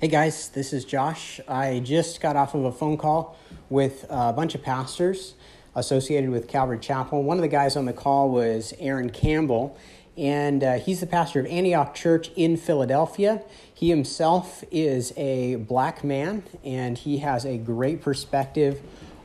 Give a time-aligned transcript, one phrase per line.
[0.00, 1.40] Hey guys, this is Josh.
[1.46, 3.36] I just got off of a phone call
[3.68, 5.34] with a bunch of pastors
[5.74, 7.22] associated with Calvary Chapel.
[7.22, 9.76] One of the guys on the call was Aaron Campbell,
[10.16, 13.42] and uh, he's the pastor of Antioch Church in Philadelphia.
[13.74, 18.80] He himself is a black man, and he has a great perspective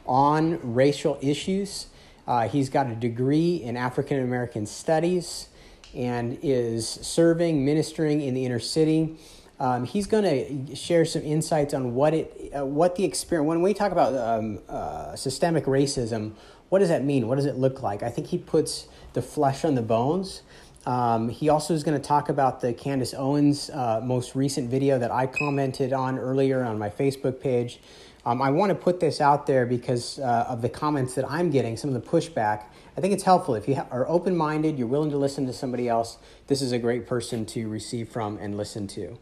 [0.05, 1.87] on racial issues.
[2.27, 5.47] Uh, he's got a degree in African American studies
[5.93, 9.17] and is serving, ministering in the inner city
[9.59, 10.23] um, he's going
[10.67, 13.47] to share some insights on what it, uh, what the experience.
[13.47, 16.33] When we talk about um, uh, systemic racism,
[16.69, 17.27] what does that mean?
[17.27, 18.03] What does it look like?
[18.03, 20.41] I think he puts the flesh on the bones.
[20.85, 24.99] Um, he also is going to talk about the Candace Owens uh, most recent video
[24.99, 27.79] that I commented on earlier on my Facebook page.
[28.25, 31.49] Um, I want to put this out there because uh, of the comments that I'm
[31.49, 32.65] getting, some of the pushback.
[32.97, 33.55] I think it's helpful.
[33.55, 36.71] If you ha- are open minded, you're willing to listen to somebody else, this is
[36.71, 39.17] a great person to receive from and listen to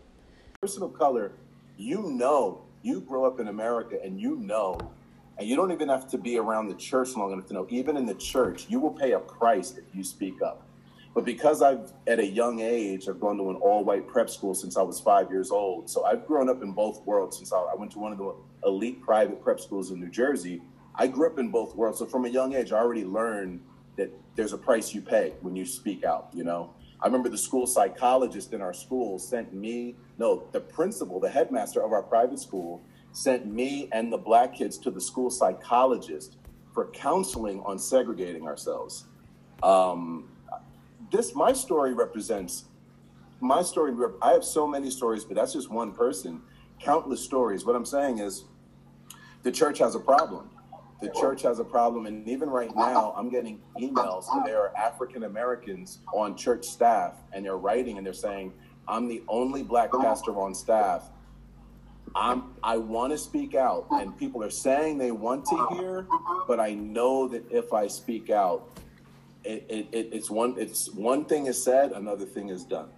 [0.64, 1.34] person of color,
[1.76, 4.80] you know, you grow up in America and you know,
[5.38, 7.98] and you don't even have to be around the church long enough to know, even
[7.98, 10.66] in the church, you will pay a price if you speak up.
[11.14, 14.56] But because I've, at a young age, I've gone to an all white prep school
[14.56, 15.90] since I was five years old.
[15.90, 18.34] So I've grown up in both worlds since I, I went to one of the
[18.66, 20.62] elite private prep schools in New Jersey.
[20.96, 22.00] I grew up in both worlds.
[22.00, 23.60] So from a young age, I already learned
[23.98, 26.74] that there's a price you pay when you speak out, you know?
[27.02, 31.82] I remember the school psychologist in our school sent me, no, the principal, the headmaster
[31.82, 36.38] of our private school sent me and the black kids to the school psychologist
[36.74, 39.06] for counseling on segregating ourselves.
[39.62, 40.30] Um,
[41.12, 42.66] this, my story represents,
[43.40, 46.42] my story, I have so many stories, but that's just one person,
[46.80, 47.66] countless stories.
[47.66, 48.46] What I'm saying is
[49.44, 50.50] the church has a problem
[51.04, 52.06] the church has a problem.
[52.06, 57.46] And even right now, I'm getting emails there are African Americans on church staff and
[57.46, 58.54] they're writing and they're saying,
[58.88, 61.10] I'm the only black pastor on staff.
[62.16, 66.08] I'm, I want to speak out, and people are saying they want to hear,
[66.48, 68.70] but I know that if I speak out,
[69.44, 72.90] it, it, it, it's one it's one thing is said, another thing is done.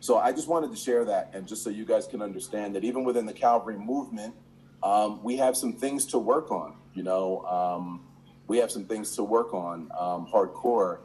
[0.00, 2.84] So I just wanted to share that, and just so you guys can understand that
[2.84, 4.34] even within the Calvary movement,
[4.82, 6.74] um, we have some things to work on.
[6.94, 8.04] You know, um,
[8.46, 10.98] we have some things to work on um, hardcore.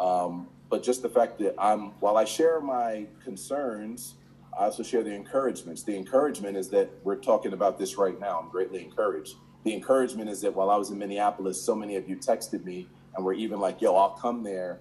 [0.00, 4.14] Um, but just the fact that I'm, while I share my concerns,
[4.58, 5.82] I also share the encouragements.
[5.82, 8.40] The encouragement is that we're talking about this right now.
[8.42, 9.36] I'm greatly encouraged.
[9.64, 12.88] The encouragement is that while I was in Minneapolis, so many of you texted me
[13.14, 14.80] and were even like, yo, I'll come there.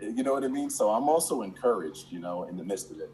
[0.00, 0.68] You know what I mean?
[0.68, 3.10] So I'm also encouraged, you know, in the midst of it.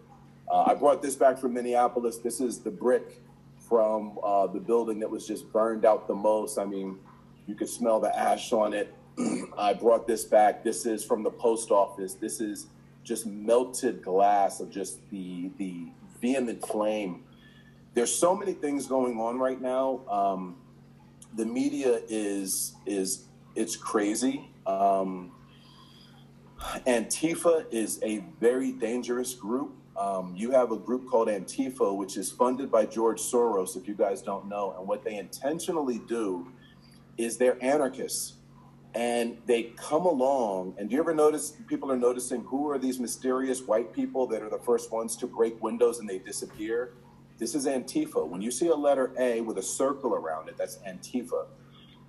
[0.50, 2.19] Uh, I brought this back from Minneapolis.
[2.19, 3.20] This is the brick
[3.69, 6.58] from uh, the building that was just burned out the most.
[6.58, 6.98] I mean,
[7.46, 8.94] you could smell the ash on it.
[9.59, 10.65] I brought this back.
[10.65, 12.15] This is from the post office.
[12.15, 12.67] This is
[13.05, 15.89] just melted glass of just the the
[16.21, 17.25] vehement flame.
[17.95, 20.00] There's so many things going on right now.
[20.09, 20.56] Um,
[21.34, 23.25] the media is is
[23.55, 24.50] it's crazy.
[24.67, 25.33] Um,
[26.87, 29.75] Antifa is a very dangerous group.
[29.97, 33.94] Um, you have a group called Antifa, which is funded by George Soros, if you
[33.94, 34.75] guys don't know.
[34.79, 36.50] And what they intentionally do
[37.19, 38.34] is they're anarchists.
[38.94, 43.00] And they come along, and do you ever notice people are noticing who are these
[43.00, 46.92] mysterious white people that are the first ones to break windows and they disappear?
[47.38, 48.26] This is Antifa.
[48.26, 51.47] When you see a letter A with a circle around it, that's Antifa.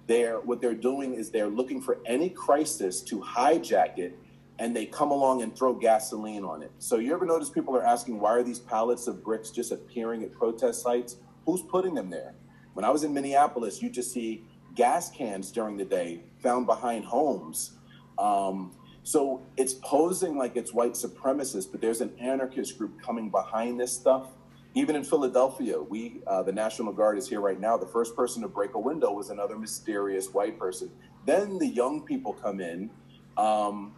[0.08, 4.20] They're, what they're doing is they're looking for any crisis to hijack it
[4.60, 6.72] and they come along and throw gasoline on it.
[6.78, 10.24] So you ever notice people are asking why are these pallets of bricks just appearing
[10.24, 11.16] at protest sites?
[11.46, 12.36] Who's putting them there?
[12.74, 14.44] When I was in Minneapolis, you just see
[14.76, 17.74] gas cans during the day found behind homes.
[18.18, 18.72] Um,
[19.04, 23.92] so it's posing like it's white supremacist, but there's an anarchist group coming behind this
[23.92, 24.28] stuff.
[24.76, 27.78] Even in Philadelphia, we uh, the National Guard is here right now.
[27.78, 30.90] The first person to break a window was another mysterious white person.
[31.26, 32.90] Then the young people come in.
[33.38, 33.94] Um,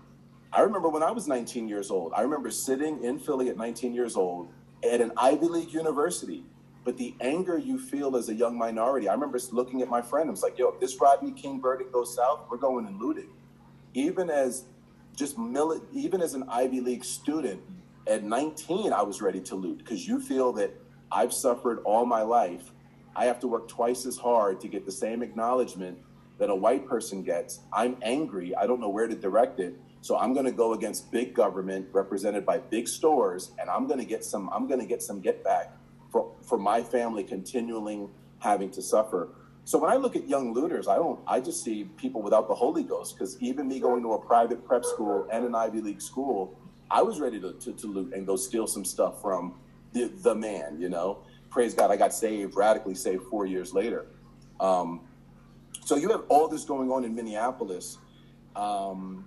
[0.52, 3.94] I remember when I was 19 years old, I remember sitting in Philly at 19
[3.94, 4.50] years old
[4.84, 6.46] at an Ivy League university.
[6.86, 10.30] But the anger you feel as a young minority, I remember looking at my friend,
[10.30, 13.30] I was like, yo, if this Rodney King verdict goes south, we're going and looting.
[13.96, 14.66] Even as
[15.16, 15.36] just
[15.94, 17.60] even as an Ivy League student,
[18.08, 20.80] at 19, I was ready to loot because you feel that
[21.12, 22.72] I've suffered all my life.
[23.16, 25.98] I have to work twice as hard to get the same acknowledgement
[26.38, 27.62] that a white person gets.
[27.74, 28.54] I'm angry.
[28.56, 29.80] I don't know where to direct it.
[30.02, 34.00] So I'm going to go against big government represented by big stores, and I'm going
[34.00, 34.50] to get some.
[34.54, 35.72] I'm going to get some get back
[36.16, 38.10] for for my family continuing
[38.40, 39.28] having to suffer.
[39.66, 41.20] So when I look at young looters, I don't.
[41.28, 43.16] I just see people without the Holy Ghost.
[43.16, 46.58] Because even me going to a private prep school and an Ivy League school,
[46.90, 49.56] I was ready to, to, to loot and go steal some stuff from
[49.92, 50.78] the, the man.
[50.80, 51.20] You know,
[51.50, 54.06] praise God, I got saved, radically saved four years later.
[54.62, 55.02] Um,
[55.84, 57.98] so you have all this going on in Minneapolis.
[58.56, 59.26] Um,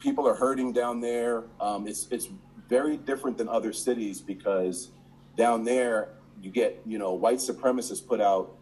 [0.00, 1.44] people are hurting down there.
[1.60, 2.28] Um, it's it's
[2.68, 4.90] very different than other cities because
[5.36, 8.56] down there you get you know white supremacists put out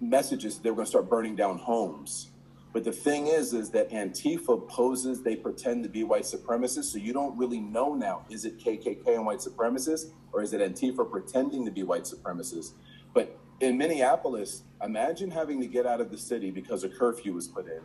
[0.00, 2.30] messages they're going to start burning down homes.
[2.72, 6.98] But the thing is, is that Antifa poses they pretend to be white supremacists, so
[6.98, 11.10] you don't really know now is it KKK and white supremacists or is it Antifa
[11.10, 12.72] pretending to be white supremacists?
[13.12, 17.48] But in Minneapolis, imagine having to get out of the city because a curfew was
[17.48, 17.82] put in,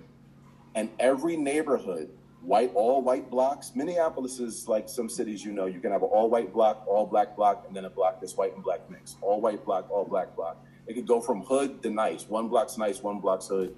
[0.75, 2.09] and every neighborhood,
[2.45, 3.71] white, all white blocks.
[3.75, 5.65] Minneapolis is like some cities you know.
[5.65, 8.35] You can have an all white block, all black block, and then a block that's
[8.35, 9.17] white and black mix.
[9.21, 10.63] All white block, all black block.
[10.87, 12.27] It could go from hood to nice.
[12.29, 13.75] One block's nice, one block's hood.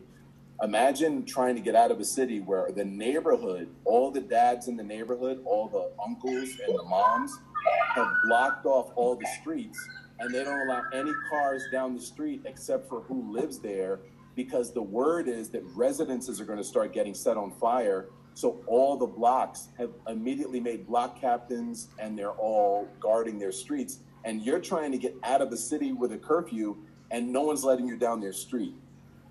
[0.62, 4.76] Imagine trying to get out of a city where the neighborhood, all the dads in
[4.76, 7.32] the neighborhood, all the uncles and the moms
[7.94, 9.78] have blocked off all the streets
[10.20, 14.00] and they don't allow any cars down the street except for who lives there
[14.36, 18.10] because the word is that residences are going to start getting set on fire.
[18.38, 23.98] So all the blocks have immediately made block captains and they're all guarding their streets.
[24.26, 26.78] And you're trying to get out of the city with a curfew
[27.10, 28.76] and no one's letting you down their street.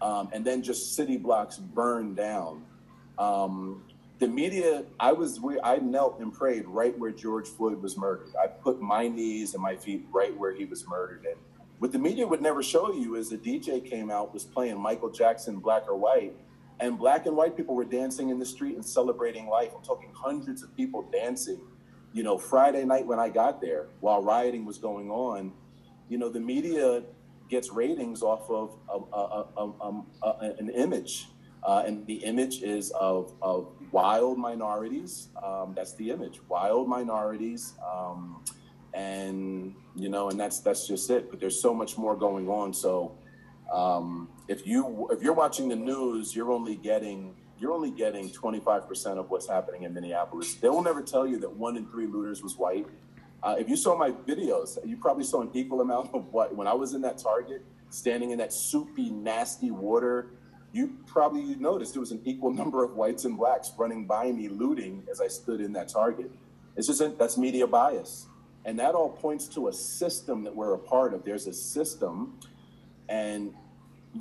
[0.02, 2.64] Um, and then just city blocks burn down.
[3.16, 3.84] Um,
[4.18, 8.34] the media, I was, I knelt and prayed right where George Floyd was murdered.
[8.42, 11.24] I put my knees and my feet right where he was murdered.
[11.30, 11.38] And
[11.78, 15.10] what the media would never show you is the DJ came out, was playing Michael
[15.10, 16.34] Jackson, Black or White,
[16.80, 19.70] and black and white people were dancing in the street and celebrating life.
[19.76, 21.60] I'm talking hundreds of people dancing.
[22.12, 25.52] You know, Friday night when I got there, while rioting was going on,
[26.08, 27.02] you know, the media
[27.48, 31.26] gets ratings off of a, a, a, an image.
[31.62, 35.28] Uh, and the image is of, of wild minorities.
[35.42, 37.74] Um, that's the image, wild minorities.
[37.84, 38.44] Um,
[38.94, 41.30] and you know, and that's that's just it.
[41.30, 42.72] But there's so much more going on.
[42.72, 43.18] So
[43.72, 49.18] um, if you if you're watching the news, you're only getting you're only getting 25%
[49.18, 50.54] of what's happening in Minneapolis.
[50.54, 52.86] They will never tell you that one in three looters was white.
[53.42, 56.66] Uh, if you saw my videos, you probably saw an equal amount of what when
[56.66, 60.32] I was in that Target, standing in that soupy, nasty water
[60.76, 64.48] you probably noticed there was an equal number of whites and blacks running by me
[64.48, 66.30] looting as I stood in that target.
[66.76, 68.26] It's just that's media bias.
[68.66, 71.24] And that all points to a system that we're a part of.
[71.24, 72.38] There's a system,
[73.08, 73.54] and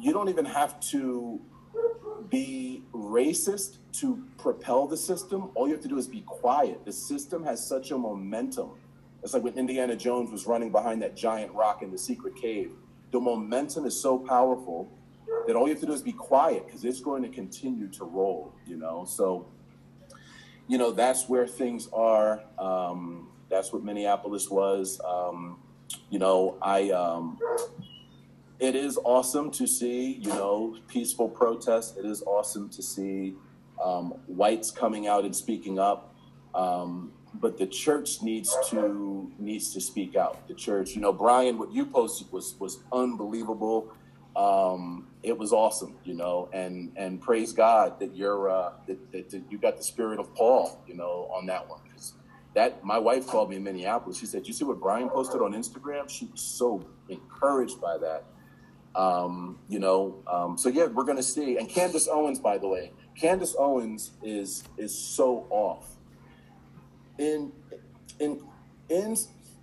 [0.02, 1.40] you don't even have to
[2.30, 5.52] be racist to propel the system.
[5.56, 6.86] All you have to do is be quiet.
[6.86, 8.72] The system has such a momentum.
[9.24, 12.74] It's like when Indiana Jones was running behind that giant rock in the secret cave.
[13.12, 14.90] The momentum is so powerful
[15.48, 18.06] that all you have to do is be quiet because it's going to continue to
[18.06, 19.06] roll, you know?
[19.06, 19.48] So,
[20.68, 22.42] you know, that's where things are.
[22.60, 25.00] Um, that's what Minneapolis was.
[25.08, 25.60] Um,
[26.10, 27.40] you know, I, um,
[28.66, 31.98] it is awesome to see, you know, peaceful protests.
[31.98, 33.36] It is awesome to see
[33.84, 36.16] um, whites coming out and speaking up.
[36.54, 40.48] Um, but the church needs to needs to speak out.
[40.48, 43.94] The church, you know, Brian, what you posted was was unbelievable
[44.36, 49.30] um, it was awesome, you know, and and praise God that you're uh, that, that,
[49.30, 51.80] that, you got the spirit of Paul, you know, on that one.
[52.56, 54.18] That my wife called me in Minneapolis.
[54.18, 58.24] She said, "You see what Brian posted on Instagram?" She was so encouraged by that.
[58.96, 61.58] Um, you know, um, so yeah, we're gonna see.
[61.58, 65.86] And Candace Owens, by the way, Candace Owens is is so off.
[67.18, 67.52] In
[68.20, 68.42] in
[68.90, 69.18] in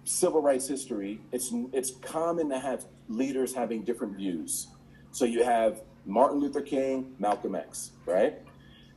[0.04, 4.68] civil rights history, it's it's common to have leaders having different views.
[5.12, 8.38] So you have Martin Luther King, Malcolm X, right?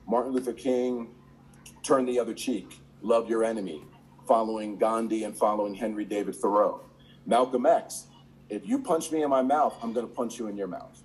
[0.08, 1.10] Martin Luther King
[1.84, 3.84] turn the other cheek, love your enemy,
[4.28, 6.82] following Gandhi and following Henry David Thoreau.
[7.26, 8.08] Malcolm X,
[8.50, 11.02] if you punch me in my mouth, I'm going to punch you in your mouth.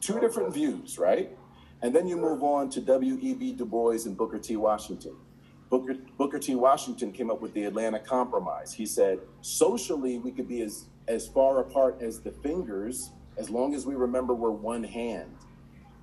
[0.00, 1.36] Two different views, right?
[1.82, 3.52] And then you move on to W.E.B.
[3.54, 4.56] Du Bois and Booker T.
[4.56, 5.16] Washington.
[5.68, 6.54] Booker, Booker T.
[6.54, 8.72] Washington came up with the Atlanta Compromise.
[8.72, 13.74] He said, socially, we could be as as far apart as the fingers, as long
[13.74, 15.30] as we remember we're one hand.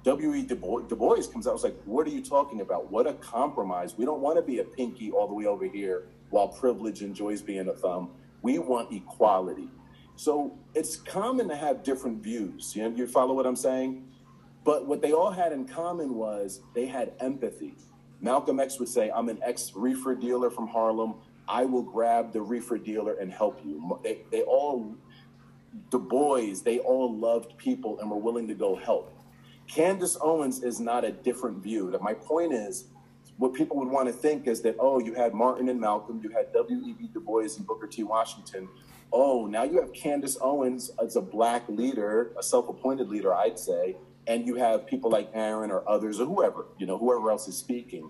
[0.03, 0.43] W.E.
[0.43, 2.91] Du Bois, du Bois comes out, was like, what are you talking about?
[2.91, 3.97] What a compromise.
[3.97, 7.41] We don't want to be a pinky all the way over here while privilege enjoys
[7.41, 8.11] being a thumb.
[8.41, 9.69] We want equality.
[10.15, 12.75] So it's common to have different views.
[12.75, 14.05] You, know, you follow what I'm saying?
[14.63, 17.75] But what they all had in common was they had empathy.
[18.21, 21.15] Malcolm X would say, I'm an ex reefer dealer from Harlem.
[21.47, 23.99] I will grab the reefer dealer and help you.
[24.01, 24.95] They, they all,
[25.89, 29.13] the boys, they all loved people and were willing to go help.
[29.67, 31.93] Candace Owens is not a different view.
[32.01, 32.85] My point is,
[33.37, 36.29] what people would want to think is that, oh, you had Martin and Malcolm, you
[36.29, 37.09] had W.E.B.
[37.13, 38.03] Du Bois and Booker T.
[38.03, 38.69] Washington,
[39.13, 43.95] oh, now you have Candace Owens as a black leader, a self-appointed leader, I'd say,
[44.25, 47.55] and you have people like Aaron or others or whoever, you know, whoever else is
[47.55, 48.09] speaking.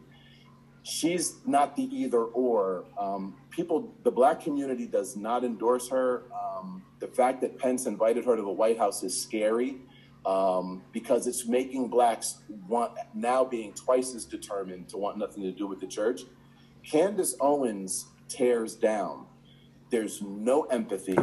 [0.84, 2.86] She's not the either or.
[2.98, 6.24] Um, people, the black community does not endorse her.
[6.34, 9.78] Um, the fact that Pence invited her to the White House is scary
[10.26, 15.52] um, because it's making blacks want now being twice as determined to want nothing to
[15.52, 16.22] do with the church.
[16.90, 19.26] Candace Owens tears down.
[19.94, 21.16] There's no empathy.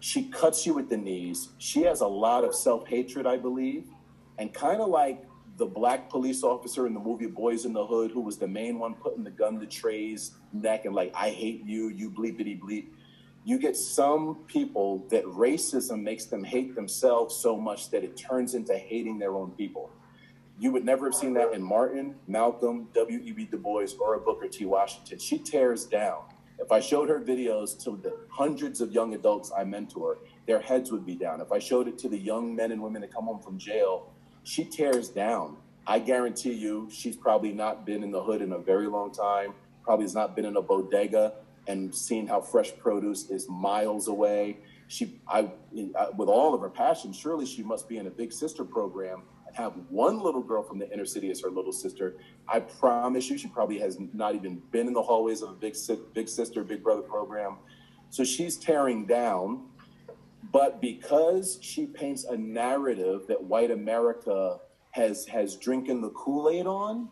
[0.00, 1.48] She cuts you at the knees.
[1.56, 3.86] She has a lot of self hatred, I believe,
[4.36, 5.24] and kind of like
[5.56, 8.78] the black police officer in the movie Boys in the Hood, who was the main
[8.78, 12.88] one putting the gun to Trey's neck and like, I hate you, you bleepity bleep
[13.42, 18.54] you get some people that racism makes them hate themselves so much that it turns
[18.54, 19.90] into hating their own people.
[20.58, 23.46] You would never have seen that in Martin, Malcolm, W.E.B.
[23.46, 24.66] Du Bois, or a Booker T.
[24.66, 25.18] Washington.
[25.18, 26.24] She tears down.
[26.60, 30.92] If I showed her videos to the hundreds of young adults I mentor, their heads
[30.92, 31.40] would be down.
[31.40, 34.10] If I showed it to the young men and women that come home from jail,
[34.44, 35.56] she tears down.
[35.86, 39.54] I guarantee you, she's probably not been in the hood in a very long time,
[39.82, 41.34] probably has not been in a bodega
[41.66, 44.58] and seen how fresh produce is miles away.
[44.88, 45.50] She, I,
[46.16, 49.22] with all of her passion, surely she must be in a big sister program
[49.60, 52.16] have one little girl from the inner city as her little sister.
[52.48, 55.76] I promise you, she probably has not even been in the hallways of a big,
[56.14, 57.56] big sister, big brother program.
[58.10, 59.66] So she's tearing down.
[60.52, 64.58] But because she paints a narrative that white America
[64.92, 67.08] has has drinking the Kool Aid on,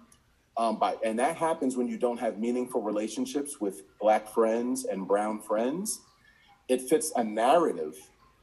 [0.56, 5.06] um, by, and that happens when you don't have meaningful relationships with black friends and
[5.06, 6.00] brown friends.
[6.68, 7.94] It fits a narrative.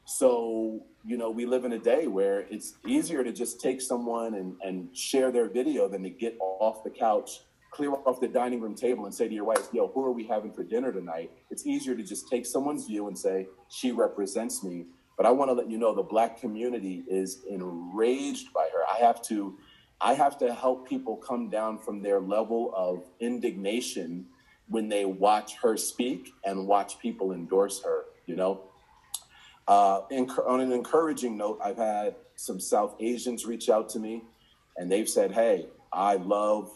[0.06, 4.36] So, you know, we live in a day where it's easier to just take someone
[4.36, 8.62] and, and share their video than to get off the couch, clear off the dining
[8.62, 11.32] room table and say to your wife, yo, who are we having for dinner tonight?
[11.50, 14.86] It's easier to just take someone's view and say, she represents me.
[15.18, 18.84] But I want to let you know the black community is enraged by her.
[18.88, 19.58] I have to
[20.02, 24.26] I have to help people come down from their level of indignation
[24.68, 28.64] when they watch her speak and watch people endorse her, you know?
[29.68, 30.02] Uh,
[30.46, 34.24] on an encouraging note, I've had some South Asians reach out to me
[34.78, 36.72] and they've said, Hey, I love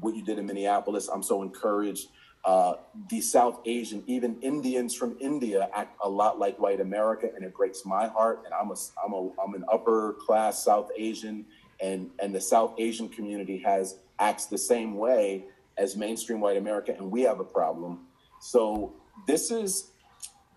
[0.00, 1.08] what you did in Minneapolis.
[1.08, 2.08] I'm so encouraged.
[2.44, 2.74] Uh,
[3.10, 7.54] the South Asian, even Indians from India, act a lot like white America, and it
[7.54, 8.42] breaks my heart.
[8.46, 11.44] And I'm a, I'm a, I'm an upper class South Asian,
[11.82, 15.44] and and the South Asian community has acts the same way
[15.76, 18.06] as mainstream white America, and we have a problem.
[18.40, 18.94] So
[19.26, 19.90] this is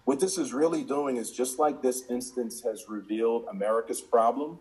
[0.05, 4.59] what this is really doing is just like this instance has revealed America's problem.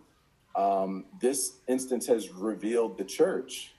[0.55, 3.72] Um, this instance has revealed the church.